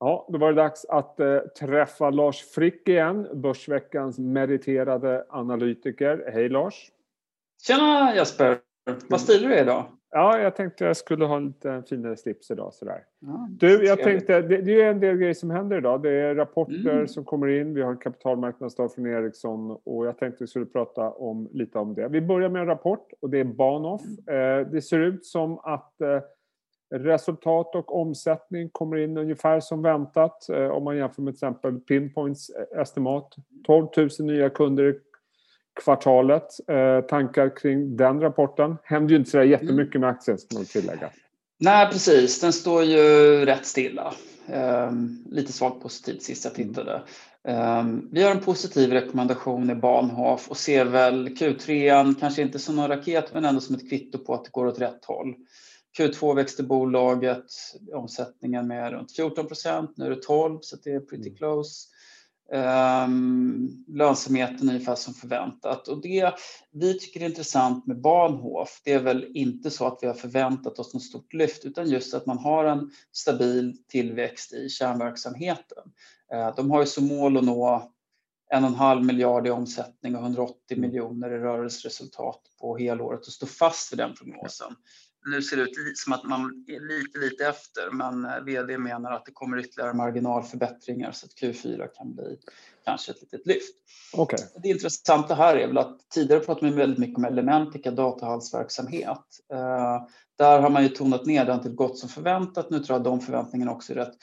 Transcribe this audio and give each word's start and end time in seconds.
Ja, 0.00 0.26
då 0.28 0.38
var 0.38 0.48
det 0.52 0.62
dags 0.62 0.84
att 0.84 1.20
eh, 1.20 1.38
träffa 1.38 2.10
Lars 2.10 2.42
Frick 2.42 2.88
igen, 2.88 3.28
Börsveckans 3.34 4.18
meriterade 4.18 5.24
analytiker. 5.28 6.30
Hej 6.32 6.48
Lars! 6.48 6.90
Tjena 7.66 8.14
Jesper! 8.14 8.58
Vad 9.08 9.20
stilig 9.20 9.48
du 9.48 9.54
är 9.54 9.62
idag. 9.62 9.84
Ja, 10.10 10.38
jag 10.38 10.56
tänkte 10.56 10.84
jag 10.84 10.96
skulle 10.96 11.24
ha 11.24 11.36
en 11.36 11.46
lite 11.46 11.82
finare 11.88 12.16
slips 12.16 12.50
idag. 12.50 12.74
Sådär. 12.74 13.04
Ja, 13.18 13.48
du, 13.50 13.84
jag 13.84 14.02
tänkte, 14.02 14.40
det, 14.40 14.56
det, 14.56 14.82
är 14.82 14.90
en 14.90 15.00
del 15.00 15.16
grejer 15.16 15.34
som 15.34 15.50
händer 15.50 15.78
idag. 15.78 16.02
Det 16.02 16.10
är 16.10 16.34
rapporter 16.34 16.90
mm. 16.90 17.08
som 17.08 17.24
kommer 17.24 17.48
in. 17.48 17.74
Vi 17.74 17.82
har 17.82 17.90
en 17.90 17.98
kapitalmarknadsdag 17.98 18.94
från 18.94 19.06
Ericsson 19.06 19.78
och 19.84 20.06
jag 20.06 20.18
tänkte 20.18 20.44
vi 20.44 20.48
skulle 20.48 20.66
prata 20.66 21.10
om, 21.10 21.48
lite 21.52 21.78
om 21.78 21.94
det. 21.94 22.08
Vi 22.08 22.20
börjar 22.20 22.48
med 22.48 22.60
en 22.60 22.66
rapport 22.66 23.12
och 23.20 23.30
det 23.30 23.38
är 23.38 23.44
Bahnhof. 23.44 24.02
Mm. 24.28 24.60
Eh, 24.60 24.66
det 24.72 24.82
ser 24.82 25.00
ut 25.00 25.26
som 25.26 25.58
att 25.58 26.00
eh, 26.00 26.20
Resultat 26.90 27.74
och 27.74 28.00
omsättning 28.00 28.68
kommer 28.72 28.96
in 28.96 29.18
ungefär 29.18 29.60
som 29.60 29.82
väntat 29.82 30.48
eh, 30.48 30.66
om 30.66 30.84
man 30.84 30.96
jämför 30.96 31.22
med 31.22 31.34
till 31.34 31.36
exempel 31.36 31.80
Pinpoints 31.80 32.50
eh, 32.50 32.80
estimat. 32.80 33.34
12 33.66 33.88
000 33.96 34.08
nya 34.20 34.50
kunder 34.50 34.84
i 34.84 34.94
kvartalet. 35.84 36.68
Eh, 36.68 37.00
tankar 37.00 37.56
kring 37.56 37.96
den 37.96 38.20
rapporten? 38.20 38.76
Händer 38.84 39.10
ju 39.10 39.16
inte 39.16 39.30
så 39.30 39.42
jättemycket 39.42 40.00
med 40.00 40.10
aktien 40.10 40.38
ska 40.38 40.56
man 40.56 40.64
tillägga. 40.64 41.10
Nej 41.60 41.88
precis, 41.92 42.40
den 42.40 42.52
står 42.52 42.82
ju 42.82 43.00
rätt 43.44 43.66
stilla. 43.66 44.12
Um, 44.52 45.24
lite 45.30 45.52
svagt 45.52 45.82
positivt 45.82 46.22
sist 46.22 46.44
jag 46.44 46.54
tittade. 46.54 47.02
Um, 47.48 48.08
vi 48.12 48.22
har 48.22 48.30
en 48.30 48.40
positiv 48.40 48.92
rekommendation 48.92 49.70
i 49.70 49.74
Bahnhof 49.74 50.50
och 50.50 50.56
ser 50.56 50.84
väl 50.84 51.28
Q3 51.28 52.14
kanske 52.20 52.42
inte 52.42 52.58
som 52.58 52.76
någon 52.76 52.88
raket 52.88 53.34
men 53.34 53.44
ändå 53.44 53.60
som 53.60 53.74
ett 53.74 53.88
kvitto 53.90 54.18
på 54.18 54.34
att 54.34 54.44
det 54.44 54.50
går 54.50 54.66
åt 54.66 54.80
rätt 54.80 55.04
håll. 55.04 55.34
Q2 55.98 56.34
växte 56.34 56.62
bolaget 56.62 57.44
omsättningen 57.94 58.66
med 58.66 58.92
runt 58.92 59.16
14 59.16 59.46
procent, 59.46 59.96
nu 59.96 60.06
är 60.06 60.10
det 60.10 60.22
12 60.22 60.58
så 60.62 60.76
det 60.76 60.92
är 60.92 61.00
pretty 61.00 61.28
mm. 61.28 61.36
close. 61.36 61.88
Um, 62.52 63.84
lönsamheten 63.88 64.68
ungefär 64.68 64.94
som 64.94 65.14
förväntat 65.14 65.88
och 65.88 66.02
det 66.02 66.34
vi 66.72 66.98
tycker 66.98 67.20
är 67.20 67.24
intressant 67.24 67.86
med 67.86 68.00
Bahnhof 68.00 68.80
det 68.84 68.92
är 68.92 69.02
väl 69.02 69.30
inte 69.34 69.70
så 69.70 69.86
att 69.86 69.98
vi 70.02 70.06
har 70.06 70.14
förväntat 70.14 70.78
oss 70.78 70.94
något 70.94 71.02
stort 71.02 71.32
lyft 71.32 71.64
utan 71.64 71.88
just 71.88 72.14
att 72.14 72.26
man 72.26 72.38
har 72.38 72.64
en 72.64 72.90
stabil 73.12 73.76
tillväxt 73.88 74.52
i 74.52 74.68
kärnverksamheten. 74.68 75.84
Uh, 76.34 76.54
de 76.56 76.70
har 76.70 76.80
ju 76.80 76.86
som 76.86 77.06
mål 77.06 77.36
att 77.36 77.44
nå 77.44 77.92
en 78.50 78.64
och 78.64 78.70
en 78.70 78.76
halv 78.76 79.04
miljard 79.04 79.46
i 79.46 79.50
omsättning 79.50 80.16
och 80.16 80.22
180 80.22 80.54
mm. 80.70 80.80
miljoner 80.80 81.30
i 81.30 81.38
rörelseresultat 81.38 82.40
på 82.60 82.76
helåret 82.76 83.26
och 83.26 83.32
stå 83.32 83.46
fast 83.46 83.92
vid 83.92 83.98
den 83.98 84.14
prognosen 84.14 84.74
nu 85.26 85.42
ser 85.42 85.56
det 85.56 85.62
ut 85.62 85.98
som 85.98 86.12
att 86.12 86.24
man 86.24 86.64
är 86.68 86.80
lite, 86.80 87.18
lite 87.18 87.46
efter, 87.46 87.90
men 87.92 88.24
eh, 88.24 88.40
VD 88.40 88.78
menar 88.78 89.12
att 89.12 89.24
det 89.24 89.32
kommer 89.32 89.58
ytterligare 89.58 89.94
marginalförbättringar 89.94 91.12
så 91.12 91.26
att 91.26 91.32
Q4 91.32 91.88
kan 91.94 92.14
bli 92.14 92.38
kanske 92.84 93.12
ett 93.12 93.22
litet 93.22 93.46
lyft. 93.46 93.74
Okay. 94.12 94.38
Det 94.62 94.68
intressanta 94.68 95.34
här 95.34 95.56
är 95.56 95.66
väl 95.66 95.78
att 95.78 96.10
tidigare 96.10 96.40
pratade 96.40 96.66
man 96.66 96.76
väldigt 96.76 96.98
mycket 96.98 97.18
om 97.18 97.24
Elementica 97.24 97.90
datahallsverksamhet. 97.90 99.24
Eh, 99.52 100.06
där 100.38 100.60
har 100.60 100.70
man 100.70 100.82
ju 100.82 100.88
tonat 100.88 101.26
ner 101.26 101.44
den 101.44 101.62
till 101.62 101.74
gott 101.74 101.98
som 101.98 102.08
förväntat. 102.08 102.70
Nu 102.70 102.78
tror 102.78 102.94
jag 102.94 103.00
att 103.00 103.04
de 103.04 103.20
förväntningarna 103.20 103.72
också 103.72 103.92
är 103.92 103.96
rätt 103.96 104.16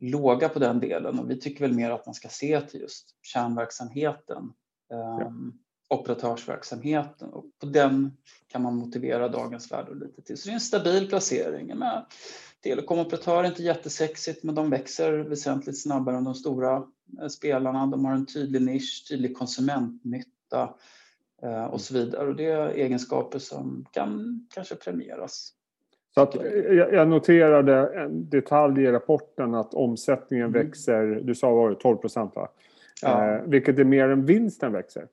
låga 0.00 0.48
på 0.48 0.58
den 0.58 0.80
delen 0.80 1.18
och 1.18 1.30
vi 1.30 1.40
tycker 1.40 1.60
väl 1.60 1.74
mer 1.74 1.90
att 1.90 2.06
man 2.06 2.14
ska 2.14 2.28
se 2.28 2.60
till 2.60 2.80
just 2.80 3.08
kärnverksamheten. 3.22 4.52
Ja. 4.88 5.32
Operatörsverksamheten 5.92 7.28
och 7.28 7.44
på 7.60 7.66
den 7.66 8.16
kan 8.48 8.62
man 8.62 8.74
motivera 8.74 9.28
dagens 9.28 9.72
värde 9.72 9.94
lite 9.94 10.22
till. 10.22 10.38
Så 10.38 10.48
det 10.48 10.52
är 10.52 10.54
en 10.54 10.60
stabil 10.60 11.08
placering. 11.08 11.78
Med 11.78 12.04
telekomoperatörer 12.62 13.44
är 13.44 13.48
inte 13.48 13.62
jättesexigt 13.62 14.44
men 14.44 14.54
de 14.54 14.70
växer 14.70 15.12
väsentligt 15.12 15.82
snabbare 15.82 16.16
än 16.16 16.24
de 16.24 16.34
stora 16.34 16.82
eh, 17.20 17.28
spelarna. 17.28 17.86
De 17.86 18.04
har 18.04 18.12
en 18.12 18.26
tydlig 18.26 18.62
nisch, 18.62 19.06
tydlig 19.08 19.36
konsumentnytta 19.36 20.74
eh, 21.42 21.64
och 21.64 21.80
så 21.80 21.94
vidare. 21.94 22.28
Och 22.28 22.36
det 22.36 22.46
är 22.46 22.68
egenskaper 22.68 23.38
som 23.38 23.86
kan 23.92 24.40
kanske 24.54 24.74
premieras. 24.74 25.52
Så 26.14 26.20
att, 26.20 26.36
eh, 26.36 26.44
jag 26.72 27.08
noterade 27.08 28.02
en 28.02 28.28
detalj 28.30 28.82
i 28.82 28.92
rapporten 28.92 29.54
att 29.54 29.74
omsättningen 29.74 30.46
mm. 30.46 30.66
växer, 30.66 31.20
du 31.24 31.34
sa 31.34 31.50
var 31.50 31.70
det 31.70 31.76
12 31.76 31.96
procent 31.96 32.36
va? 32.36 32.48
Ja. 33.02 33.34
Eh, 33.34 33.42
vilket 33.46 33.78
är 33.78 33.84
mer 33.84 34.08
än 34.08 34.26
vinsten 34.26 34.72
växer. 34.72 35.06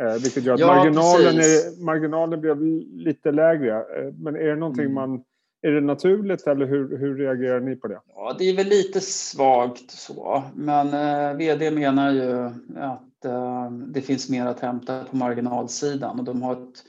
Eh, 0.00 0.22
vilket 0.22 0.44
gör 0.44 0.54
att 0.54 0.60
ja, 0.60 0.66
marginalen, 0.66 1.36
är, 1.36 1.84
marginalen 1.84 2.40
blev 2.40 2.62
lite 2.92 3.32
lägre. 3.32 3.76
Eh, 3.76 4.12
men 4.18 4.36
är 4.36 4.46
det 4.48 4.56
någonting 4.56 4.84
mm. 4.84 4.94
man... 4.94 5.24
Är 5.62 5.70
det 5.70 5.80
naturligt 5.80 6.46
eller 6.46 6.66
hur, 6.66 6.98
hur 6.98 7.18
reagerar 7.18 7.60
ni 7.60 7.76
på 7.76 7.88
det? 7.88 8.00
Ja, 8.14 8.36
det 8.38 8.44
är 8.44 8.56
väl 8.56 8.66
lite 8.66 9.00
svagt 9.00 9.90
så. 9.90 10.42
Men 10.54 10.86
eh, 10.86 11.36
VD 11.36 11.70
menar 11.70 12.12
ju 12.12 12.44
att 12.76 13.24
eh, 13.24 13.70
det 13.70 14.00
finns 14.00 14.30
mer 14.30 14.46
att 14.46 14.60
hämta 14.60 15.04
på 15.04 15.16
marginalsidan 15.16 16.18
och 16.18 16.24
de 16.24 16.42
har 16.42 16.52
ett 16.52 16.84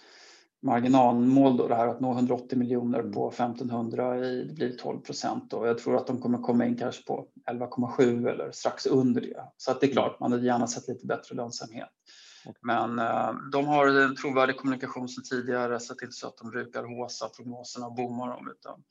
marginalmål 0.61 1.57
då 1.57 1.67
det 1.67 1.75
här 1.75 1.87
att 1.87 1.99
nå 1.99 2.11
180 2.11 2.57
miljoner 2.57 3.03
på 3.03 3.29
1500 3.29 4.25
i, 4.25 4.43
det 4.43 4.53
blir 4.53 4.77
12 4.77 4.99
procent 4.99 5.53
och 5.53 5.67
jag 5.67 5.77
tror 5.77 5.95
att 5.95 6.07
de 6.07 6.21
kommer 6.21 6.37
komma 6.37 6.65
in 6.65 6.77
kanske 6.77 7.05
på 7.05 7.25
11,7 7.51 8.29
eller 8.29 8.51
strax 8.51 8.85
under 8.85 9.21
det. 9.21 9.43
Så 9.57 9.71
att 9.71 9.81
det 9.81 9.87
är 9.87 9.91
klart, 9.91 10.19
man 10.19 10.31
hade 10.31 10.45
gärna 10.45 10.67
sett 10.67 10.87
lite 10.87 11.05
bättre 11.05 11.35
lönsamhet. 11.35 11.89
Men 12.61 12.99
eh, 12.99 13.33
de 13.51 13.67
har 13.67 13.87
en 13.87 14.15
trovärdig 14.15 14.57
kommunikation 14.57 15.09
som 15.09 15.23
tidigare 15.23 15.79
så 15.79 15.95
till 15.95 16.11
så 16.11 16.27
att 16.27 16.37
de 16.37 16.49
brukar 16.49 16.83
håsa 16.83 17.29
prognoserna 17.29 17.85
och 17.85 17.95
bommar 17.95 18.27
dem 18.27 18.51
utan 18.51 18.83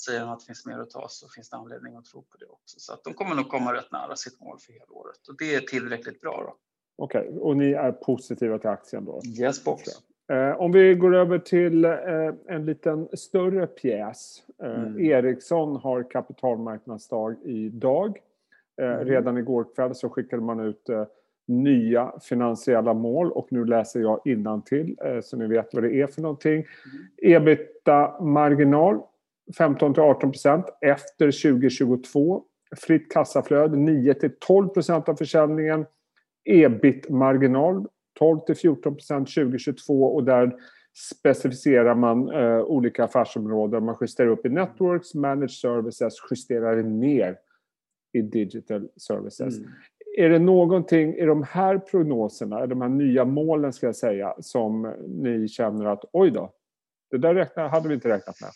säger 0.00 0.20
de 0.20 0.28
att 0.28 0.40
det 0.40 0.46
finns 0.46 0.66
mer 0.66 0.78
att 0.78 0.90
ta 0.90 1.06
så 1.08 1.28
finns 1.28 1.50
det 1.50 1.56
anledning 1.56 1.96
att 1.96 2.04
tro 2.04 2.22
på 2.22 2.36
det 2.38 2.46
också. 2.46 2.80
Så 2.80 2.92
att 2.92 3.04
de 3.04 3.14
kommer 3.14 3.36
nog 3.36 3.48
komma 3.48 3.74
rätt 3.74 3.92
nära 3.92 4.16
sitt 4.16 4.40
mål 4.40 4.58
för 4.58 4.72
hela 4.72 4.92
året 4.92 5.28
och 5.28 5.36
det 5.38 5.54
är 5.54 5.60
tillräckligt 5.60 6.20
bra. 6.20 6.42
Då. 6.46 6.56
Okej, 6.96 7.28
okay. 7.28 7.38
och 7.38 7.56
ni 7.56 7.72
är 7.72 7.92
positiva 7.92 8.58
till 8.58 8.70
aktien 8.70 9.04
då? 9.04 9.20
Yes 9.40 9.64
box. 9.64 9.82
Eh, 10.32 10.60
om 10.60 10.72
vi 10.72 10.94
går 10.94 11.14
över 11.14 11.38
till 11.38 11.84
eh, 11.84 11.92
en 12.46 12.66
liten 12.66 13.08
större 13.12 13.66
pjäs. 13.66 14.42
Mm. 14.62 15.00
Ericsson 15.00 15.76
har 15.76 16.10
kapitalmarknadsdag 16.10 17.36
idag. 17.44 18.18
Mm. 18.82 19.04
Redan 19.04 19.38
igår 19.38 19.66
kväll 19.74 19.94
så 19.94 20.08
skickade 20.08 20.42
man 20.42 20.60
ut 20.60 20.90
nya 21.48 22.12
finansiella 22.22 22.94
mål 22.94 23.32
och 23.32 23.48
nu 23.50 23.64
läser 23.64 24.00
jag 24.00 24.20
till 24.62 24.96
eh, 25.04 25.20
så 25.20 25.36
ni 25.36 25.46
vet 25.46 25.74
vad 25.74 25.82
det 25.82 26.00
är 26.00 26.06
för 26.06 26.22
någonting. 26.22 26.64
Ebita-marginal 27.22 29.00
15 29.58 29.94
18% 29.94 30.64
efter 30.80 31.50
2022. 31.52 32.44
Fritt 32.76 33.12
kassaflöde 33.12 33.76
9 33.76 34.12
12% 34.12 35.08
av 35.08 35.14
försäljningen. 35.14 35.86
Ebit-marginal 36.44 37.86
12 38.18 38.38
14% 38.48 39.18
2022 39.18 40.04
och 40.04 40.24
där 40.24 40.54
specificerar 41.12 41.94
man 41.94 42.28
eh, 42.28 42.60
olika 42.60 43.04
affärsområden. 43.04 43.84
Man 43.84 43.96
justerar 44.00 44.28
upp 44.28 44.46
i 44.46 44.48
networks, 44.48 45.14
managed 45.14 45.50
services, 45.50 46.14
justerar 46.30 46.82
ner 46.82 47.36
i 48.12 48.22
digital 48.22 48.88
services. 48.96 49.58
Mm 49.58 49.70
är 50.18 50.30
det 50.30 50.38
någonting 50.38 51.14
i 51.14 51.24
de 51.24 51.42
här 51.42 51.78
prognoserna, 51.78 52.66
de 52.66 52.80
här 52.80 52.88
nya 52.88 53.24
målen 53.24 53.72
ska 53.72 53.86
jag 53.86 53.96
säga, 53.96 54.34
som 54.40 54.94
ni 55.08 55.48
känner 55.48 55.84
att 55.84 56.04
oj 56.12 56.30
då, 56.30 56.52
det 57.10 57.18
där 57.18 57.68
hade 57.68 57.88
vi 57.88 57.94
inte 57.94 58.08
räknat 58.08 58.40
med? 58.40 58.50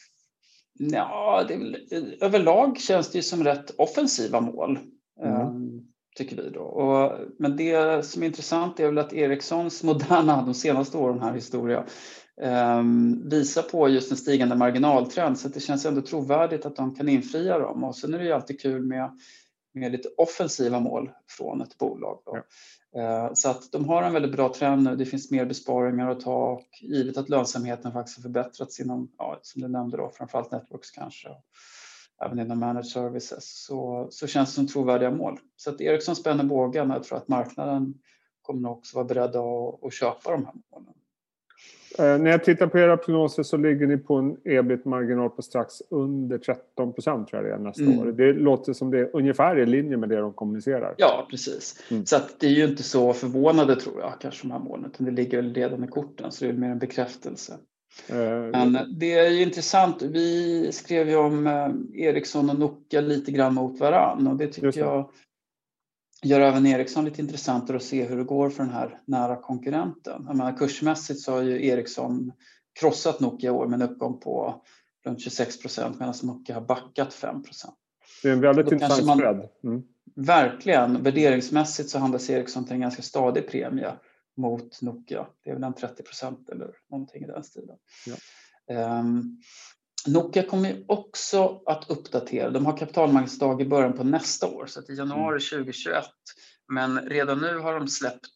Ja, 0.78 1.44
väl, 1.48 1.76
överlag 2.20 2.78
känns 2.78 3.10
det 3.10 3.18
ju 3.18 3.22
som 3.22 3.44
rätt 3.44 3.74
offensiva 3.78 4.40
mål. 4.40 4.78
Mm. 5.22 5.40
Um, 5.40 5.86
tycker 6.16 6.36
vi 6.36 6.50
då. 6.50 6.60
Och, 6.60 7.12
men 7.38 7.56
det 7.56 8.04
som 8.04 8.22
är 8.22 8.26
intressant 8.26 8.80
är 8.80 8.86
väl 8.86 8.98
att 8.98 9.12
Ericssons 9.12 9.82
moderna, 9.82 10.42
de 10.42 10.54
senaste 10.54 10.98
åren 10.98 11.20
här 11.20 11.34
historia, 11.34 11.84
um, 12.78 13.28
visar 13.28 13.62
på 13.62 13.88
just 13.88 14.10
en 14.10 14.16
stigande 14.16 14.56
marginaltrend 14.56 15.38
så 15.38 15.48
det 15.48 15.60
känns 15.60 15.86
ändå 15.86 16.00
trovärdigt 16.00 16.66
att 16.66 16.76
de 16.76 16.94
kan 16.94 17.08
infria 17.08 17.58
dem. 17.58 17.84
Och 17.84 17.96
sen 17.96 18.14
är 18.14 18.18
det 18.18 18.24
ju 18.24 18.32
alltid 18.32 18.60
kul 18.60 18.82
med 18.82 19.10
med 19.74 19.92
lite 19.92 20.08
offensiva 20.16 20.80
mål 20.80 21.10
från 21.28 21.62
ett 21.62 21.78
bolag. 21.78 22.18
Ja. 22.24 22.42
Eh, 23.00 23.32
så 23.34 23.50
att 23.50 23.72
de 23.72 23.88
har 23.88 24.02
en 24.02 24.12
väldigt 24.12 24.32
bra 24.32 24.52
trend 24.54 24.82
nu. 24.82 24.96
Det 24.96 25.06
finns 25.06 25.30
mer 25.30 25.44
besparingar 25.44 26.10
att 26.10 26.20
ta 26.20 26.52
och 26.52 26.66
givet 26.80 27.16
att 27.16 27.28
lönsamheten 27.28 27.92
faktiskt 27.92 28.18
har 28.18 28.22
förbättrats 28.22 28.80
inom, 28.80 29.12
ja, 29.18 29.38
som 29.42 29.62
du 29.62 29.68
nämnde 29.68 29.96
då, 29.96 30.10
framförallt 30.14 30.50
Networks 30.50 30.90
kanske, 30.90 31.28
även 32.24 32.38
inom 32.38 32.58
managed 32.58 32.86
services, 32.86 33.64
så, 33.64 34.08
så 34.10 34.26
känns 34.26 34.48
det 34.48 34.54
som 34.54 34.68
trovärdiga 34.68 35.10
mål. 35.10 35.38
Så 35.56 35.70
att 35.70 35.80
Ericsson 35.80 36.16
spänner 36.16 36.44
bågen 36.44 36.90
och 36.90 36.96
jag 36.96 37.04
tror 37.04 37.18
att 37.18 37.28
marknaden 37.28 37.94
kommer 38.42 38.70
också 38.70 38.96
vara 38.96 39.04
beredda 39.04 39.40
att, 39.40 39.84
att 39.84 39.94
köpa 39.94 40.30
de 40.30 40.44
här 40.44 40.54
målen. 40.72 40.94
Eh, 41.98 42.18
när 42.18 42.30
jag 42.30 42.44
tittar 42.44 42.66
på 42.66 42.78
era 42.78 42.96
prognoser 42.96 43.42
så 43.42 43.56
ligger 43.56 43.86
ni 43.86 43.96
på 43.98 44.14
en 44.14 44.36
ebit-marginal 44.44 45.30
på 45.30 45.42
strax 45.42 45.82
under 45.90 46.38
13 46.38 46.92
procent 46.92 47.28
tror 47.28 47.42
jag 47.42 47.50
det 47.50 47.54
är 47.54 47.58
nästa 47.58 47.82
mm. 47.82 47.98
år. 47.98 48.06
Det 48.06 48.32
låter 48.32 48.72
som 48.72 48.90
det 48.90 48.98
är 48.98 49.10
ungefär 49.12 49.58
i 49.58 49.66
linje 49.66 49.96
med 49.96 50.08
det 50.08 50.16
de 50.16 50.32
kommunicerar. 50.32 50.94
Ja, 50.98 51.26
precis. 51.30 51.82
Mm. 51.90 52.06
Så 52.06 52.16
att 52.16 52.40
det 52.40 52.46
är 52.46 52.50
ju 52.50 52.64
inte 52.64 52.82
så 52.82 53.12
förvånande 53.12 53.76
tror 53.76 54.00
jag, 54.00 54.12
kanske 54.20 54.42
de 54.42 54.52
här 54.52 54.58
målen, 54.58 54.90
utan 54.94 55.06
det 55.06 55.12
ligger 55.12 55.42
väl 55.42 55.54
redan 55.54 55.84
i 55.84 55.88
korten 55.88 56.32
så 56.32 56.44
det 56.44 56.50
är 56.50 56.54
mer 56.54 56.70
en 56.70 56.78
bekräftelse. 56.78 57.52
Men 58.52 58.78
det 58.98 59.12
är 59.18 59.30
ju 59.30 59.42
intressant. 59.42 60.02
Vi 60.02 60.68
skrev 60.72 61.08
ju 61.08 61.16
om 61.16 61.46
Ericsson 61.94 62.50
och 62.50 62.58
Nokia 62.58 63.00
lite 63.00 63.32
grann 63.32 63.54
mot 63.54 63.80
varann 63.80 64.26
och 64.26 64.36
det 64.36 64.46
tycker 64.46 64.80
jag 64.80 65.10
gör 66.22 66.40
även 66.40 66.66
Ericsson 66.66 67.04
lite 67.04 67.20
intressantare 67.20 67.76
att 67.76 67.82
se 67.82 68.04
hur 68.04 68.16
det 68.16 68.24
går 68.24 68.50
för 68.50 68.62
den 68.62 68.72
här 68.72 69.00
nära 69.06 69.36
konkurrenten. 69.36 70.24
Jag 70.26 70.36
menar, 70.36 70.56
kursmässigt 70.56 71.20
så 71.20 71.32
har 71.32 71.42
ju 71.42 71.66
Ericsson 71.66 72.32
krossat 72.80 73.20
Nokia 73.20 73.50
i 73.50 73.52
år 73.52 73.66
med 73.66 73.82
en 73.82 73.90
uppgång 73.90 74.20
på 74.20 74.62
runt 75.04 75.20
26 75.20 75.60
procent 75.60 75.98
medan 75.98 76.14
Nokia 76.22 76.54
har 76.54 76.62
backat 76.62 77.14
5 77.14 77.42
procent. 77.42 77.74
Det 78.22 78.28
är 78.28 78.32
en 78.32 78.40
väldigt 78.40 78.72
intressant 78.72 79.06
man, 79.06 79.18
spread. 79.18 79.48
Mm. 79.64 79.82
Verkligen. 80.14 81.02
Värderingsmässigt 81.02 81.90
så 81.90 81.98
handlas 81.98 82.30
Ericsson 82.30 82.64
till 82.64 82.74
en 82.74 82.80
ganska 82.80 83.02
stadig 83.02 83.48
premie 83.48 83.92
mot 84.36 84.82
Nokia. 84.82 85.26
Det 85.44 85.50
är 85.50 85.54
väl 85.54 85.64
en 85.64 85.74
30 85.74 86.02
procent 86.02 86.48
eller 86.48 86.70
någonting 86.90 87.22
i 87.22 87.26
den 87.26 87.44
stilen. 87.44 87.76
Ja. 88.06 88.98
Um, 89.00 89.40
Nokia 90.06 90.42
kommer 90.42 90.84
också 90.88 91.62
att 91.66 91.90
uppdatera. 91.90 92.50
De 92.50 92.66
har 92.66 92.76
kapitalmarknadsdag 92.76 93.62
i 93.62 93.64
början 93.64 93.92
på 93.92 94.04
nästa 94.04 94.48
år, 94.48 94.66
så 94.66 94.80
i 94.92 94.94
januari 94.94 95.40
2021. 95.40 95.94
Mm. 95.94 96.04
Men 96.74 97.08
redan 97.08 97.38
nu 97.38 97.58
har 97.58 97.74
de 97.74 97.88
släppt 97.88 98.28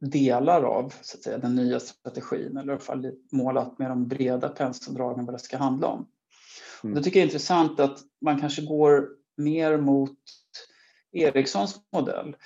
delar 0.00 0.62
av 0.62 0.94
så 1.02 1.16
att 1.16 1.22
säga, 1.22 1.38
den 1.38 1.54
nya 1.54 1.80
strategin, 1.80 2.56
eller 2.56 2.72
i 2.72 2.76
alla 2.76 2.80
fall 2.80 3.12
målat 3.32 3.78
med 3.78 3.90
de 3.90 4.08
breda 4.08 4.48
penseldragen 4.48 5.24
vad 5.24 5.34
det 5.34 5.38
ska 5.38 5.56
handla 5.56 5.86
om. 5.86 6.08
Mm. 6.84 6.94
Det 6.94 7.02
tycker 7.02 7.20
jag 7.20 7.22
är 7.22 7.28
intressant 7.28 7.80
att 7.80 7.98
man 8.24 8.40
kanske 8.40 8.62
går 8.62 9.08
mer 9.36 9.76
mot 9.76 10.18
Ericssons 11.12 11.80
modell. 11.92 12.36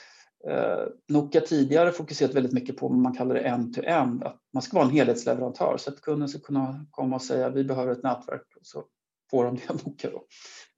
Eh, 0.48 0.86
Nokia 1.08 1.40
tidigare 1.40 1.92
fokuserat 1.92 2.34
väldigt 2.34 2.52
mycket 2.52 2.76
på 2.76 2.88
vad 2.88 2.98
man 2.98 3.14
kallar 3.14 3.34
det 3.34 3.40
end-to-end, 3.40 4.24
att 4.24 4.40
man 4.52 4.62
ska 4.62 4.76
vara 4.76 4.88
en 4.88 4.94
helhetsleverantör 4.94 5.76
så 5.78 5.90
att 5.90 6.00
kunden 6.00 6.28
ska 6.28 6.38
kunna 6.38 6.86
komma 6.90 7.16
och 7.16 7.22
säga 7.22 7.50
vi 7.50 7.64
behöver 7.64 7.92
ett 7.92 8.02
nätverk 8.02 8.46
och 8.60 8.66
så 8.66 8.84
får 9.30 9.44
de 9.44 9.56
det 9.56 9.70
av 9.70 9.80
Nokia. 9.84 10.10
Då. 10.10 10.24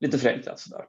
Lite 0.00 0.18
förenklat 0.18 0.60
sådär. 0.60 0.84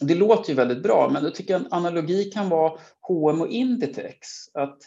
Det 0.00 0.14
låter 0.14 0.50
ju 0.50 0.56
väldigt 0.56 0.82
bra, 0.82 1.10
men 1.12 1.24
jag 1.24 1.34
tycker 1.34 1.56
en 1.56 1.66
analogi 1.70 2.24
kan 2.24 2.48
vara 2.48 2.78
H&M 3.00 3.40
och 3.40 3.48
Inditex. 3.48 4.28
Att 4.54 4.78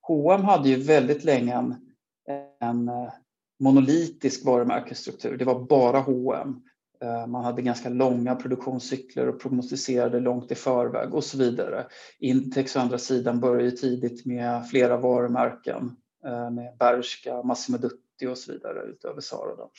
H&M 0.00 0.44
hade 0.44 0.68
ju 0.68 0.76
väldigt 0.76 1.24
länge 1.24 1.54
en, 1.54 1.74
en 2.60 2.88
eh, 2.88 3.12
monolitisk 3.60 4.44
varumärkesstruktur. 4.44 5.36
Det 5.36 5.44
var 5.44 5.66
bara 5.66 6.00
H&M. 6.00 6.62
Eh, 7.02 7.26
man 7.26 7.44
hade 7.44 7.62
ganska 7.62 7.88
långa 7.88 8.34
produktionscykler 8.34 9.28
och 9.28 9.40
prognostiserade 9.40 10.20
långt 10.20 10.52
i 10.52 10.54
förväg 10.54 11.14
och 11.14 11.24
så 11.24 11.38
vidare. 11.38 11.86
Intex 12.18 12.76
å 12.76 12.80
andra 12.80 12.98
sidan 12.98 13.40
började 13.40 13.70
tidigt 13.70 14.26
med 14.26 14.68
flera 14.68 14.96
varumärken 14.96 15.96
eh, 16.26 16.50
med 16.50 16.76
Bershka, 16.78 17.42
Massimo 17.42 17.78
Dutti 17.78 18.26
och 18.26 18.38
så 18.38 18.52
vidare 18.52 18.82
utöver 18.82 19.20
Zara. 19.20 19.56
Då. 19.56 19.70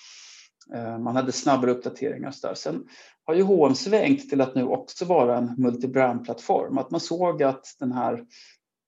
Eh, 0.73 0.99
man 0.99 1.15
hade 1.15 1.31
snabbare 1.31 1.71
uppdateringar. 1.71 2.27
och 2.27 2.35
Så 2.35 2.47
där. 2.47 2.55
Sen 2.55 2.87
har 3.23 3.33
ju 3.33 3.41
H&M 3.41 3.75
svängt 3.75 4.29
till 4.29 4.41
att 4.41 4.55
nu 4.55 4.63
också 4.63 5.05
vara 5.05 5.37
en 5.37 5.55
multibrand-plattform. 5.57 6.77
Att 6.77 6.91
man 6.91 6.99
såg 6.99 7.43
att 7.43 7.75
den 7.79 7.91
här 7.91 8.25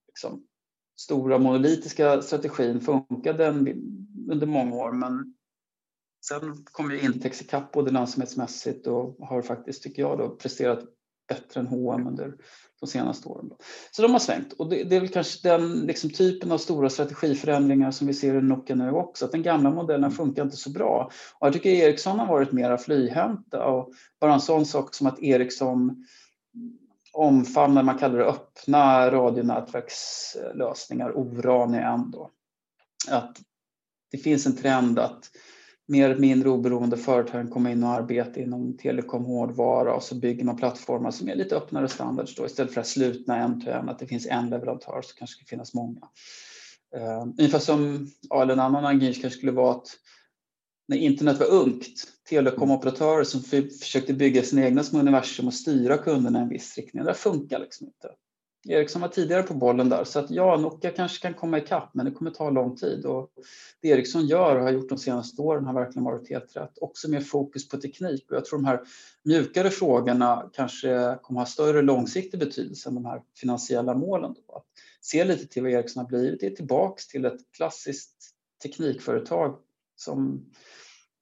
liksom, 0.08 0.44
stora 0.98 1.38
monolitiska 1.38 2.22
strategin 2.22 2.82
funkade 2.82 3.48
under 4.32 4.48
många 4.48 4.76
år 4.76 4.92
men 4.92 5.34
Sen 6.26 6.66
kom 6.72 6.92
ju 6.92 7.02
Intex 7.02 7.42
ikapp 7.42 7.72
både 7.72 7.92
lönsamhetsmässigt 7.92 8.88
och 8.88 9.28
har 9.28 9.42
faktiskt, 9.42 9.84
tycker 9.84 10.02
jag, 10.02 10.18
då, 10.18 10.30
presterat 10.30 10.80
bättre 11.28 11.60
än 11.60 11.68
H&M 11.68 12.08
under 12.08 12.34
de 12.80 12.88
senaste 12.88 13.30
åren. 13.30 13.50
Då. 13.50 13.58
Så 13.92 14.02
de 14.02 14.12
har 14.12 14.20
svängt 14.20 14.54
och 14.54 14.70
det, 14.70 14.84
det 14.84 14.96
är 14.96 15.00
väl 15.00 15.10
kanske 15.10 15.50
den 15.50 15.80
liksom, 15.80 16.10
typen 16.10 16.52
av 16.52 16.58
stora 16.58 16.90
strategiförändringar 16.90 17.92
som 17.92 18.08
vi 18.08 18.14
ser 18.14 18.36
i 18.36 18.42
Nokia 18.42 18.76
nu 18.76 18.92
också, 18.92 19.26
att 19.26 19.32
den 19.32 19.44
gamla 19.44 19.70
modellen 19.70 20.12
funkar 20.12 20.44
inte 20.44 20.58
så 20.58 20.70
bra. 20.70 21.12
Och 21.40 21.48
jag 21.48 21.54
tycker 21.54 21.70
Ericsson 21.70 22.20
har 22.20 22.28
varit 22.28 22.52
mera 22.52 22.78
flyhänta 22.78 23.66
och 23.66 23.92
bara 24.20 24.34
en 24.34 24.42
sån 24.42 24.66
sak 24.66 24.96
som 24.96 25.08
att 25.08 25.20
Ericsson 25.20 26.06
omfamnar, 27.14 27.84
man 27.84 27.98
kallar 27.98 28.20
det 28.20 28.26
öppna 28.26 29.12
radionätverkslösningar, 29.12 31.12
ORAN 31.12 31.74
är 31.74 31.82
ändå. 31.82 32.32
Att 33.10 33.38
det 34.12 34.18
finns 34.18 34.46
en 34.46 34.56
trend 34.56 35.00
att 35.00 35.30
mer 35.88 36.10
eller 36.10 36.22
mindre 36.22 36.50
oberoende 36.50 36.98
företag 36.98 37.52
kommer 37.52 37.70
in 37.70 37.84
och 37.84 37.90
arbetar 37.90 38.42
inom 38.42 38.78
telekom, 38.78 39.26
hårdvara 39.26 39.96
och 39.96 40.04
så 40.04 40.16
bygger 40.16 40.46
man 40.46 40.58
plattformar 40.58 41.12
som 41.12 41.30
är 41.30 41.36
lite 41.36 41.56
öppnare 41.56 41.88
standards 41.88 42.36
då 42.36 42.46
istället 42.46 42.74
för 42.74 42.82
att 42.82 42.88
slutna 42.88 43.38
en 43.38 43.62
till 43.62 43.70
en, 43.70 43.90
att 43.90 44.00
det 44.00 44.08
finns 44.08 44.28
en 44.28 44.50
leverantör 44.50 45.02
så 45.02 45.16
kanske 45.16 45.44
det 45.44 45.50
finnas 45.50 45.74
många. 45.74 46.00
Uh, 46.98 47.34
ungefär 47.40 47.60
som, 47.60 48.08
ja, 48.30 48.42
eller 48.42 48.54
en 48.54 48.60
annan 48.60 48.86
analogi 48.86 49.14
kanske 49.14 49.38
skulle 49.38 49.52
vara 49.52 49.72
att 49.72 49.88
när 50.88 50.98
internet 50.98 51.40
var 51.40 51.52
ungt, 51.52 51.88
telekomoperatörer 52.30 53.24
som 53.24 53.42
försökte 53.42 54.14
bygga 54.14 54.44
sina 54.44 54.66
egna 54.66 54.84
små 54.84 55.00
universum 55.00 55.48
och 55.48 55.54
styra 55.54 55.98
kunderna 55.98 56.40
i 56.40 56.42
en 56.42 56.50
viss 56.50 56.78
riktning, 56.78 57.04
det 57.04 57.14
funkar 57.14 57.60
liksom 57.60 57.88
inte. 57.88 58.10
Ericsson 58.70 59.02
var 59.02 59.10
tidigare 59.10 59.44
på 59.44 59.54
bollen 59.54 59.90
där 59.90 60.04
så 60.04 60.20
att 60.20 60.32
ja, 60.32 60.58
Nokia 60.58 60.92
kanske 60.92 61.22
kan 61.22 61.34
komma 61.34 61.58
ikapp 61.58 61.90
men 61.94 62.06
det 62.06 62.12
kommer 62.12 62.32
ta 62.32 62.50
lång 62.50 62.76
tid 62.76 63.06
och 63.06 63.30
det 63.82 63.88
Ericsson 63.88 64.26
gör 64.26 64.56
och 64.56 64.64
har 64.64 64.72
gjort 64.72 64.90
de 64.90 64.98
senaste 64.98 65.42
åren 65.42 65.66
har 65.66 65.74
verkligen 65.74 66.04
varit 66.04 66.30
helt 66.30 66.56
rätt. 66.56 66.78
Också 66.82 67.10
med 67.10 67.28
fokus 67.28 67.70
på 67.70 67.78
teknik 67.78 68.32
och 68.32 68.38
jag 68.38 68.46
tror 68.46 68.60
de 68.60 68.66
här 68.66 68.82
mjukare 69.24 69.70
frågorna 69.70 70.50
kanske 70.54 71.18
kommer 71.22 71.40
ha 71.40 71.46
större 71.46 71.82
långsiktig 71.82 72.40
betydelse 72.40 72.90
än 72.90 72.96
de 72.96 73.06
här 73.06 73.22
finansiella 73.36 73.94
målen. 73.94 74.36
Då. 74.48 74.56
Att 74.56 74.66
se 75.02 75.26
lite 75.26 75.48
till 75.48 75.64
vad 75.64 75.72
Ericsson 75.72 76.02
har 76.04 76.10
blivit, 76.10 76.40
det 76.40 76.48
är 76.48 76.56
tillbaks 76.56 77.08
till 77.08 77.26
ett 77.26 77.40
klassiskt 77.58 78.16
teknikföretag 78.64 79.58
som 79.96 80.46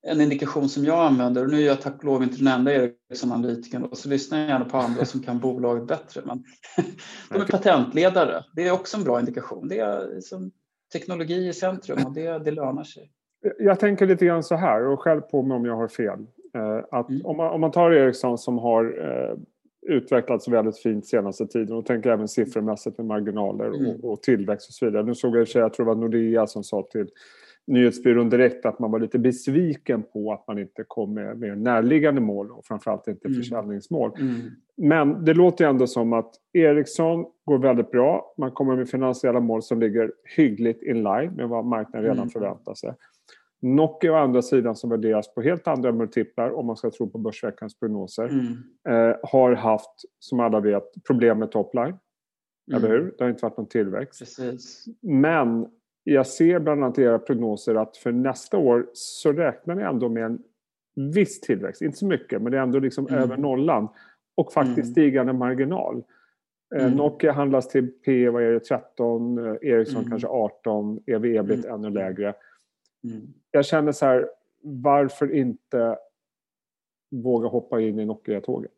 en 0.08 0.22
indikation 0.22 0.70
som 0.70 0.86
jag 0.86 1.06
använder, 1.06 1.44
och 1.44 1.52
nu 1.52 1.62
är 1.62 1.66
jag 1.66 1.82
tack 1.82 1.98
och 1.98 2.04
lov 2.04 2.24
inte 2.24 2.38
den 2.38 2.48
enda 2.48 2.74
Ericsson-analytikern, 2.74 3.90
så 3.92 4.10
lyssnar 4.10 4.40
jag 4.40 4.48
gärna 4.48 4.66
på 4.66 4.78
andra 4.78 5.06
som 5.06 5.22
kan 5.22 5.40
bolaget 5.40 5.88
bättre. 5.88 6.22
Men 6.26 6.44
de 7.30 7.42
är 7.42 7.46
patentledare, 7.46 8.44
det 8.56 8.68
är 8.68 8.72
också 8.72 8.98
en 8.98 9.04
bra 9.04 9.20
indikation. 9.20 9.68
Det 9.68 9.80
är 9.80 10.16
liksom 10.16 10.52
teknologi 10.94 11.48
i 11.48 11.54
centrum 11.54 12.06
och 12.06 12.14
det, 12.14 12.40
det 12.40 12.52
lönar 12.52 12.84
sig. 12.84 13.12
Jag 13.60 13.80
tänker 13.80 14.08
lite 14.08 14.26
grann 14.26 14.44
så 14.44 14.56
här, 14.56 14.88
och 14.88 15.00
själv 15.00 15.22
på 15.22 15.42
mig 15.42 15.58
om 15.58 15.66
jag 15.66 15.76
har 15.76 15.88
fel. 15.88 16.20
Eh, 16.56 16.86
att 16.92 17.10
mm. 17.10 17.26
om, 17.26 17.38
man, 17.38 17.52
om 17.52 17.62
man 17.62 17.72
tar 17.72 17.92
Ericsson 17.92 18.38
som 18.38 18.58
har 18.58 18.86
eh, 18.86 19.38
utvecklats 19.96 20.48
väldigt 20.48 20.78
fint 20.78 21.06
senaste 21.06 21.48
tiden 21.48 21.76
och 21.76 21.86
tänker 21.86 22.10
även 22.10 22.28
siffrormässigt 22.28 22.98
med 22.98 23.08
marginaler 23.08 23.70
och, 23.70 23.76
mm. 23.76 24.02
och 24.04 24.22
tillväxt 24.22 24.70
och 24.70 24.74
så 24.74 24.86
vidare. 24.86 25.04
Nu 25.04 25.16
såg 25.16 25.36
jag 25.36 25.42
i 25.42 25.44
och 25.44 25.48
för 25.48 25.52
sig, 25.52 25.62
jag 25.62 25.74
tror 25.74 25.86
det 25.86 25.92
var 25.92 26.02
Nordea 26.02 26.48
som 26.48 26.64
sa 26.64 26.88
till 26.92 27.08
nyhetsbyrån 27.68 28.30
direkt 28.30 28.66
att 28.66 28.80
man 28.80 28.92
var 28.92 29.00
lite 29.00 29.20
besviken 29.20 30.04
på 30.04 30.34
att 30.34 30.48
man 30.48 30.60
inte 30.60 30.84
kom 30.88 31.14
med 31.14 31.40
mer 31.40 31.56
närliggande 31.56 32.22
mål 32.22 32.52
och 32.52 32.66
framförallt 32.66 33.08
inte 33.08 33.28
mm. 33.28 33.38
försäljningsmål. 33.38 34.12
Mm. 34.20 34.36
Men 34.78 35.26
det 35.26 35.34
låter 35.34 35.66
ändå 35.66 35.88
som 35.88 36.14
att 36.14 36.34
Ericsson 36.54 37.26
går 37.46 37.58
väldigt 37.58 37.92
bra. 37.92 38.34
Man 38.38 38.52
kommer 38.52 38.76
med 38.76 38.90
finansiella 38.90 39.40
mål 39.40 39.64
som 39.64 39.80
ligger 39.80 40.12
hyggligt 40.36 40.84
in 40.84 41.04
line 41.04 41.32
med 41.36 41.50
vad 41.50 41.66
marknaden 41.66 42.04
redan 42.04 42.18
mm. 42.18 42.30
förväntar 42.30 42.74
sig. 42.74 42.94
Nokia 43.62 44.12
å 44.12 44.16
andra 44.16 44.42
sidan 44.42 44.76
som 44.76 44.90
värderas 44.90 45.34
på 45.34 45.42
helt 45.42 45.68
andra 45.68 45.92
multiplar 45.92 46.52
om 46.52 46.66
man 46.66 46.76
ska 46.76 46.92
tro 46.92 47.10
på 47.10 47.18
Börsveckans 47.18 47.80
prognoser 47.80 48.28
mm. 48.30 48.46
eh, 48.90 49.16
har 49.24 49.56
haft, 49.56 49.92
som 50.20 50.40
alla 50.40 50.60
vet, 50.60 50.84
problem 51.08 51.40
med 51.40 51.52
topline. 51.52 51.98
Mm. 52.72 52.84
Eller 52.84 52.90
hur? 52.90 53.16
Det 53.18 53.24
har 53.24 53.30
inte 53.30 53.46
varit 53.46 53.58
någon 53.58 53.68
tillväxt. 53.68 54.20
Precis. 54.20 54.86
Men 55.02 55.68
jag 56.08 56.28
ser 56.28 56.60
bland 56.60 56.84
annat 56.84 57.00
i 57.00 57.02
era 57.02 57.20
prognoser 57.20 57.76
att 57.76 57.98
för 57.98 58.12
nästa 58.12 58.58
år 58.58 58.88
så 58.94 59.34
räknar 59.34 59.76
ni 59.76 59.84
ändå 59.84 60.10
med 60.10 60.26
en 60.26 60.44
viss 60.96 61.42
tillväxt. 61.42 61.82
Inte 61.82 61.98
så 61.98 62.06
mycket, 62.06 62.42
men 62.42 62.52
det 62.52 62.58
är 62.58 62.62
ändå 62.62 62.80
liksom 62.80 63.08
mm. 63.08 63.22
över 63.22 63.38
nollan. 63.38 63.88
Och 64.36 64.54
faktiskt 64.54 64.78
mm. 64.78 64.92
stigande 64.92 65.34
marginal. 65.34 66.04
Eh, 66.76 66.86
mm. 66.86 66.98
Nokia 66.98 67.32
handlas 67.32 67.68
till 67.68 67.88
P, 67.88 68.30
vad 68.30 68.44
är 68.44 68.52
det, 68.52 68.60
13, 68.60 69.38
eh, 69.38 69.56
Ericsson 69.62 69.98
mm. 69.98 70.10
kanske 70.10 70.28
18, 70.28 71.00
ev 71.08 71.26
ebit 71.26 71.66
mm. 71.66 71.76
ännu 71.76 71.90
lägre. 71.90 72.34
Mm. 73.04 73.22
Jag 73.52 73.66
känner 73.66 73.92
så 73.92 74.06
här, 74.06 74.30
varför 74.62 75.36
inte 75.36 75.98
våga 77.12 77.48
hoppa 77.48 77.82
in 77.82 78.00
i 78.00 78.06
Nokia-tåget? 78.06 78.72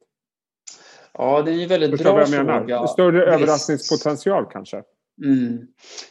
Ja, 1.13 1.41
det 1.41 1.51
är 1.51 1.55
ju 1.55 1.67
väldigt 1.67 1.91
Förstår 1.91 2.13
bra 2.13 2.25
fråga. 2.25 2.87
Större 2.87 3.25
Visst. 3.25 3.33
överraskningspotential 3.33 4.45
kanske? 4.51 4.83
Mm. 5.23 5.67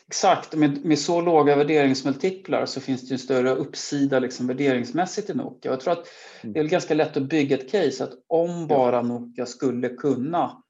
Exakt, 0.07 0.55
med, 0.55 0.85
med 0.85 0.99
så 0.99 1.21
låga 1.21 1.57
värderingsmultiplar 1.57 2.67
så 2.67 2.81
finns 2.81 3.09
det 3.09 3.15
en 3.15 3.19
större 3.19 3.51
uppsida 3.51 4.19
liksom 4.19 4.47
värderingsmässigt 4.47 5.31
i 5.31 5.35
Nokia. 5.35 5.71
Jag 5.71 5.81
tror 5.81 5.93
att 5.93 6.07
mm. 6.43 6.53
det 6.53 6.61
är 6.61 6.65
ganska 6.65 6.95
lätt 6.95 7.17
att 7.17 7.29
bygga 7.29 7.59
ett 7.59 7.71
case 7.71 8.05
att 8.05 8.13
om 8.27 8.67
bara 8.67 9.03
Nokia 9.03 9.47
skulle 9.47 9.89
kunna 9.89 10.63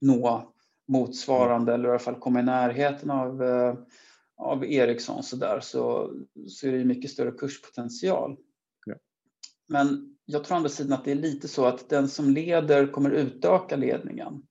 nå 0.00 0.54
motsvarande 0.88 1.72
mm. 1.72 1.80
eller 1.80 1.88
i 1.88 1.90
alla 1.90 1.98
fall 1.98 2.18
komma 2.18 2.40
i 2.40 2.42
närheten 2.42 3.10
av, 3.10 3.42
eh, 3.42 3.74
av 4.36 4.64
Ericsson 4.64 5.22
så, 5.22 5.36
där, 5.36 5.60
så, 5.60 6.12
så 6.48 6.66
är 6.66 6.72
det 6.72 6.84
mycket 6.84 7.10
större 7.10 7.32
kurspotential. 7.32 8.36
Ja. 8.86 8.94
Men 9.68 10.16
jag 10.24 10.44
tror 10.44 10.54
å 10.54 10.56
andra 10.56 10.70
sidan 10.70 10.92
att 10.92 11.04
det 11.04 11.10
är 11.10 11.14
lite 11.14 11.48
så 11.48 11.64
att 11.64 11.88
den 11.88 12.08
som 12.08 12.30
leder 12.30 12.86
kommer 12.86 13.10
utöka 13.10 13.76
ledningen. 13.76 14.42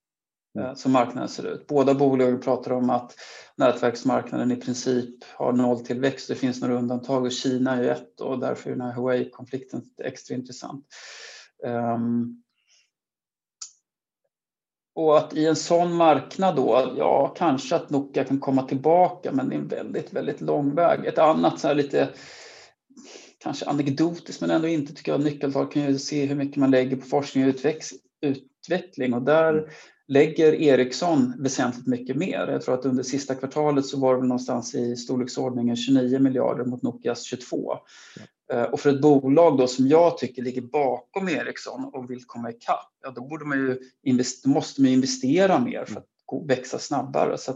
Eh, 0.60 0.74
som 0.74 0.92
marknaden 0.92 1.30
ser 1.30 1.48
ut. 1.48 1.68
Båda 1.68 1.94
bolagen 1.94 2.42
pratar 2.42 2.72
om 2.72 2.90
att 2.90 3.16
nätverksmarknaden 3.56 4.52
i 4.52 4.56
princip 4.56 5.24
har 5.34 5.54
nolltillväxt. 5.54 6.28
Det 6.28 6.36
finns 6.36 6.62
några 6.62 6.76
undantag 6.76 7.24
och 7.24 7.32
Kina 7.32 7.76
är 7.76 7.84
ju 7.84 7.90
ett 7.90 8.22
och 8.22 8.40
därför 8.40 8.70
är 8.70 8.76
den 8.76 8.86
här 8.86 8.94
Huawei-konflikten 8.94 9.82
extra 10.04 10.36
intressant. 10.36 10.86
Um, 11.96 12.44
och 14.96 15.18
att 15.18 15.34
i 15.34 15.46
en 15.46 15.56
sån 15.56 15.94
marknad 15.94 16.56
då, 16.56 16.94
ja 16.98 17.34
kanske 17.38 17.76
att 17.76 17.90
Nokia 17.90 18.24
kan 18.24 18.40
komma 18.40 18.64
tillbaka 18.64 19.32
men 19.32 19.50
det 19.50 19.56
är 19.56 19.60
en 19.60 19.68
väldigt, 19.68 20.14
väldigt 20.14 20.42
lång 20.42 20.76
väg. 20.76 21.06
Ett 21.06 21.18
annat 21.18 21.60
så 21.60 21.68
här 21.68 21.76
lite 21.76 22.10
kanske 23.38 23.66
anekdotiskt 23.66 24.42
men 24.42 24.52
ändå 24.52 24.68
inte 24.68 24.94
tycker 24.94 25.12
jag 25.12 25.24
nyckeltal 25.24 25.68
kan 25.68 25.82
ju 25.82 26.00
se 26.00 26.26
hur 26.26 26.36
mycket 26.36 26.58
man 26.58 26.72
lägger 26.72 26.96
på 26.96 27.06
forskning 27.06 27.50
och 27.50 27.56
utveckling 28.22 29.14
och 29.14 29.22
där. 29.22 29.54
Mm 29.54 29.70
lägger 30.14 30.54
Ericsson 30.54 31.34
väsentligt 31.38 31.88
mycket 31.88 32.16
mer. 32.16 32.48
Jag 32.48 32.62
tror 32.62 32.76
att 32.76 32.86
under 32.86 33.04
sista 33.04 33.36
kvartalet 33.36 33.86
så 33.86 34.00
var 34.00 34.16
det 34.16 34.22
någonstans 34.22 34.76
i 34.76 34.96
storleksordningen 34.96 35.76
29 35.76 36.20
miljarder 36.20 36.66
mot 36.66 36.82
Nokias 36.82 37.24
22. 37.24 37.74
Mm. 38.50 38.72
Och 38.72 38.80
för 38.80 38.90
ett 38.90 39.02
bolag 39.02 39.58
då 39.58 39.68
som 39.68 39.88
jag 39.88 40.18
tycker 40.18 40.42
ligger 40.42 40.62
bakom 40.62 41.30
Ericsson 41.30 41.86
och 41.94 42.12
vill 42.12 42.24
komma 42.26 42.50
ikapp, 42.50 42.92
ja 43.04 43.12
då, 43.12 43.22
borde 43.22 43.46
man 43.46 43.58
ju 43.58 43.80
måste 44.46 44.82
man 44.82 44.92
investera 44.92 45.60
mer 45.60 45.86
för 45.86 46.00
att 46.00 46.48
växa 46.48 46.80
snabbare. 46.80 47.38
Så 47.38 47.52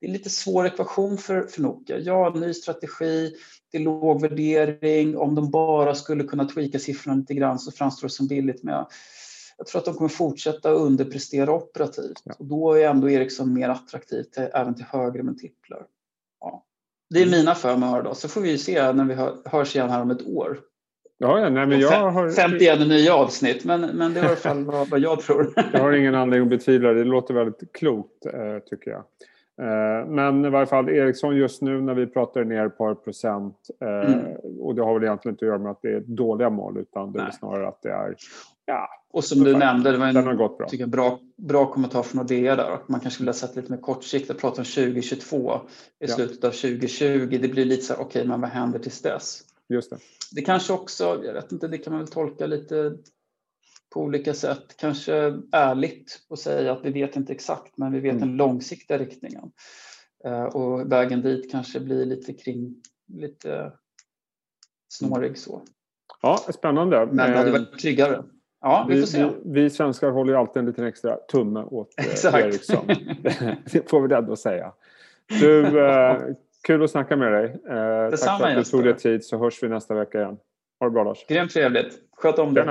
det 0.00 0.06
är 0.06 0.08
en 0.08 0.12
lite 0.12 0.30
svår 0.30 0.66
ekvation 0.66 1.18
för, 1.18 1.42
för 1.46 1.62
Nokia. 1.62 1.98
Ja, 1.98 2.32
ny 2.36 2.54
strategi, 2.54 3.34
det 3.72 3.78
är 3.78 3.82
låg 3.82 4.20
värdering. 4.20 5.16
Om 5.16 5.34
de 5.34 5.50
bara 5.50 5.94
skulle 5.94 6.24
kunna 6.24 6.44
tweaka 6.44 6.78
siffrorna 6.78 7.16
lite 7.16 7.34
grann 7.34 7.58
så 7.58 7.72
framstår 7.72 8.08
det 8.08 8.14
som 8.14 8.28
billigt. 8.28 8.62
Men 8.62 8.74
jag, 8.74 8.86
jag 9.56 9.66
tror 9.66 9.78
att 9.78 9.84
de 9.84 9.94
kommer 9.94 10.08
fortsätta 10.08 10.70
underprestera 10.70 11.52
operativt. 11.52 12.22
Ja. 12.24 12.34
Och 12.38 12.44
då 12.44 12.72
är 12.72 12.88
ändå 12.88 13.10
Ericsson 13.10 13.52
mer 13.52 13.68
attraktivt 13.68 14.38
även 14.52 14.74
till 14.74 14.84
högre 14.84 15.22
multiplar. 15.22 15.86
Ja. 16.40 16.64
Det 17.10 17.22
är 17.22 17.26
mina 17.26 17.54
förmör 17.54 18.02
då, 18.02 18.14
så 18.14 18.28
får 18.28 18.40
vi 18.40 18.58
se 18.58 18.92
när 18.92 19.04
vi 19.04 19.14
hör, 19.14 19.36
hörs 19.44 19.76
igen 19.76 19.90
här 19.90 20.02
om 20.02 20.10
ett 20.10 20.26
år. 20.26 20.58
Ja, 21.18 21.40
ja, 21.40 21.50
nej, 21.50 21.66
men 21.66 21.80
jag 21.80 22.10
har... 22.10 22.30
51 22.30 22.88
nya 22.88 23.14
avsnitt, 23.14 23.64
men, 23.64 23.80
men 23.80 24.14
det 24.14 24.20
är 24.20 24.24
i 24.24 24.26
alla 24.26 24.36
fall 24.36 24.64
vad, 24.64 24.88
vad 24.88 25.00
jag 25.00 25.20
tror. 25.20 25.52
jag 25.72 25.80
har 25.80 25.92
ingen 25.92 26.14
anledning 26.14 26.46
att 26.46 26.58
betvivla 26.58 26.88
det. 26.88 26.98
Det 26.98 27.04
låter 27.04 27.34
väldigt 27.34 27.72
klokt, 27.72 28.26
eh, 28.26 28.58
tycker 28.66 28.90
jag. 28.90 29.04
Eh, 29.60 30.06
men 30.06 30.44
i 30.44 30.50
varje 30.50 30.66
fall 30.66 30.88
Ericsson 30.88 31.36
just 31.36 31.62
nu 31.62 31.80
när 31.80 31.94
vi 31.94 32.06
pratar 32.06 32.44
ner 32.44 32.66
ett 32.66 32.78
par 32.78 32.94
procent 32.94 33.56
eh, 33.80 34.12
mm. 34.12 34.36
och 34.60 34.74
det 34.74 34.82
har 34.82 34.94
väl 34.94 35.02
egentligen 35.02 35.34
inte 35.34 35.44
att 35.44 35.48
göra 35.48 35.58
med 35.58 35.70
att 35.70 35.82
det 35.82 35.92
är 35.92 36.00
dåliga 36.00 36.50
mål 36.50 36.78
utan 36.78 37.12
det 37.12 37.20
är 37.20 37.30
snarare 37.30 37.68
att 37.68 37.82
det 37.82 37.90
är 37.90 38.16
Ja, 38.66 38.88
och 39.10 39.24
som 39.24 39.44
du 39.44 39.56
nämnde, 39.56 39.92
det 39.92 39.98
var 39.98 40.06
en 40.06 40.36
gått 40.36 40.58
bra. 40.58 40.68
Tycker 40.68 40.86
bra, 40.86 41.20
bra 41.36 41.72
kommentar 41.72 42.02
från 42.02 42.18
Nordea 42.18 42.56
där. 42.56 42.78
Man 42.88 43.00
kanske 43.00 43.20
vill 43.20 43.28
ha 43.28 43.34
sett 43.34 43.56
lite 43.56 43.70
mer 43.70 43.78
kortsiktigt, 43.78 44.40
prata 44.40 44.60
om 44.60 44.64
2022 44.64 45.54
i 45.56 46.06
ja. 46.06 46.08
slutet 46.14 46.44
av 46.44 46.50
2020. 46.50 47.38
Det 47.42 47.48
blir 47.48 47.64
lite 47.64 47.82
så 47.82 47.94
här, 47.94 48.00
okej, 48.00 48.20
okay, 48.20 48.28
men 48.28 48.40
vad 48.40 48.50
händer 48.50 48.78
tills 48.78 49.02
dess? 49.02 49.42
Just 49.68 49.90
det. 49.90 49.98
Det 50.32 50.42
kanske 50.42 50.72
också, 50.72 51.20
jag 51.24 51.32
vet 51.32 51.52
inte, 51.52 51.68
det 51.68 51.78
kan 51.78 51.92
man 51.92 52.00
väl 52.00 52.10
tolka 52.10 52.46
lite 52.46 52.96
på 53.94 54.00
olika 54.00 54.34
sätt. 54.34 54.76
Kanske 54.76 55.14
ärligt 55.52 56.20
och 56.28 56.38
säga 56.38 56.72
att 56.72 56.84
vi 56.84 56.90
vet 56.90 57.16
inte 57.16 57.32
exakt, 57.32 57.78
men 57.78 57.92
vi 57.92 58.00
vet 58.00 58.12
mm. 58.12 58.28
den 58.28 58.36
långsiktiga 58.36 58.98
riktningen. 58.98 59.52
Uh, 60.26 60.44
och 60.44 60.92
vägen 60.92 61.22
dit 61.22 61.50
kanske 61.50 61.80
blir 61.80 62.06
lite 62.06 62.32
kring, 62.32 62.74
lite 63.08 63.72
snårig 64.88 65.38
så. 65.38 65.62
Ja, 66.22 66.36
spännande. 66.36 67.06
Men 67.06 67.30
det 67.30 67.36
hade 67.38 67.50
varit 67.50 67.78
tryggare. 67.78 68.24
Ja, 68.64 68.86
vi, 68.88 69.00
får 69.00 69.06
se. 69.06 69.24
Vi, 69.24 69.62
vi, 69.62 69.70
svenskar 69.70 70.10
håller 70.10 70.32
ju 70.32 70.38
alltid 70.38 70.60
en 70.60 70.66
liten 70.66 70.86
extra 70.86 71.16
tumme 71.16 71.64
åt 71.70 71.88
eh, 72.24 72.34
Ericsson. 72.34 72.86
det 73.72 73.90
får 73.90 74.08
vi 74.08 74.14
ändå 74.14 74.36
säga. 74.36 74.72
Du, 75.40 75.86
eh, 75.86 76.16
kul 76.66 76.82
att 76.82 76.90
snacka 76.90 77.16
med 77.16 77.32
dig. 77.32 77.44
Eh, 77.44 78.10
tack 78.10 78.40
för 78.40 78.48
att 78.48 78.56
du 78.56 78.64
tog 78.64 78.84
dig 78.84 78.96
tid 78.96 79.24
så 79.24 79.38
hörs 79.38 79.62
vi 79.62 79.68
nästa 79.68 79.94
vecka 79.94 80.18
igen. 80.18 80.36
Ha 80.80 80.86
det 80.86 80.90
bra 80.90 81.04
Lars. 81.04 81.26
Grymt 81.26 81.50
trevligt. 81.50 81.98
Sköt 82.16 82.38
om 82.38 82.54
dig. 82.54 82.64